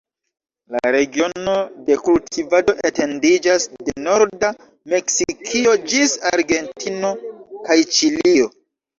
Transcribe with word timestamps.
La 0.75 0.79
regiono 0.93 1.51
de 1.89 1.97
kultivado 2.05 2.73
etendiĝas 2.89 3.67
de 3.89 3.93
norda 4.05 4.49
Meksikio 4.93 5.75
ĝis 5.93 6.15
Argentino 6.31 7.13
kaj 7.69 7.77
Ĉilio. 7.99 8.49